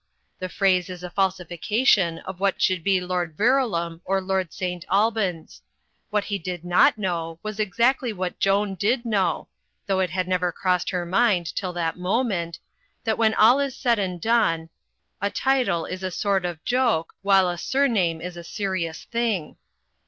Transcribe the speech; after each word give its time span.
The 0.39 0.49
phrase 0.49 0.89
is 0.89 1.03
a 1.03 1.11
falsification 1.11 2.17
of 2.25 2.39
what 2.39 2.59
should 2.59 2.83
be 2.83 2.99
Lord 2.99 3.37
Verulam 3.37 4.01
or 4.03 4.19
Lord 4.19 4.51
St. 4.51 4.83
Albans. 4.89 5.61
What 6.09 6.23
he 6.23 6.39
did 6.39 6.65
not 6.65 6.97
know 6.97 7.37
was 7.43 7.59
exactly 7.59 8.11
what 8.11 8.39
Joan 8.39 8.73
did 8.73 9.03
kno^jv 9.03 9.45
(though 9.85 9.99
it 9.99 10.09
had 10.09 10.27
never 10.27 10.51
crossed 10.51 10.89
her 10.89 11.05
mind 11.05 11.55
till 11.55 11.73
that 11.73 11.99
mo 11.99 12.23
ment) 12.23 12.57
that 13.03 13.19
when 13.19 13.35
all 13.35 13.59
is 13.59 13.75
said 13.75 13.99
and 13.99 14.19
done, 14.19 14.69
a 15.21 15.29
title 15.29 15.85
is 15.85 16.01
a 16.01 16.09
sort 16.09 16.45
of 16.45 16.65
joke, 16.65 17.13
while 17.21 17.47
a 17.47 17.55
surname 17.59 18.21
is 18.21 18.35
a 18.35 18.43
serious 18.43 19.03
thing. 19.03 19.55